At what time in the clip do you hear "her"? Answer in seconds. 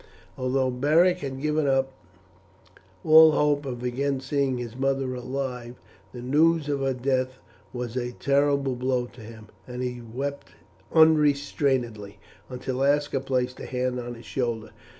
6.79-6.95